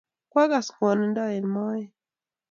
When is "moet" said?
1.53-1.89